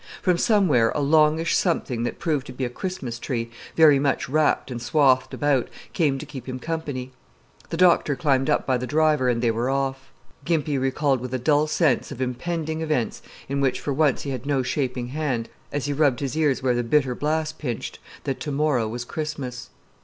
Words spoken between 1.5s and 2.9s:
something that proved to be a